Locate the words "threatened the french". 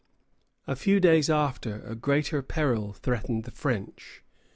2.91-4.23